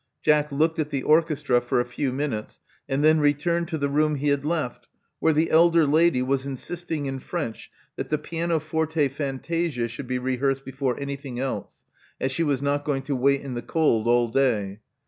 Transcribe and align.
Jack 0.23 0.51
looked 0.51 0.79
at 0.79 0.89
the 0.89 1.03
orchestra 1.03 1.61
for 1.61 1.79
a 1.79 1.85
few 1.85 2.11
minutes, 2.11 2.59
and 2.89 3.03
then 3.03 3.19
returned 3.19 3.67
to 3.67 3.77
the 3.77 3.87
room 3.87 4.15
he 4.15 4.29
had 4.29 4.43
left, 4.43 4.87
where 5.19 5.31
the 5.31 5.51
elder 5.51 5.85
lady 5.85 6.23
was 6.23 6.43
insisting 6.43 7.05
in 7.05 7.19
French 7.19 7.69
that 7.97 8.09
the 8.09 8.17
pianoforte 8.17 9.09
fantasia 9.09 9.87
should 9.87 10.07
be 10.07 10.17
rehearsed 10.17 10.65
before 10.65 10.99
anything 10.99 11.39
else, 11.39 11.83
as 12.19 12.31
she 12.31 12.41
was 12.41 12.63
not 12.63 12.83
going 12.83 13.03
to 13.03 13.15
wait 13.15 13.41
in 13.41 13.53
the 13.53 13.61
cold 13.61 14.07
all 14.07 14.27
day. 14.27 14.79